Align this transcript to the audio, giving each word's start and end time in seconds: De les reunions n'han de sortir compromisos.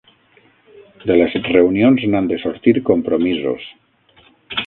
De 1.09 1.17
les 1.19 1.35
reunions 1.49 2.07
n'han 2.13 2.31
de 2.33 2.41
sortir 2.45 2.75
compromisos. 2.89 3.71